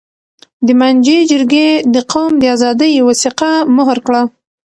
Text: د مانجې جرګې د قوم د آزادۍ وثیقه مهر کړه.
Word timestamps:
د 0.65 0.67
مانجې 0.79 1.17
جرګې 1.31 1.69
د 1.93 1.95
قوم 2.11 2.31
د 2.39 2.43
آزادۍ 2.55 2.93
وثیقه 3.07 3.51
مهر 3.77 3.97
کړه. 4.05 4.21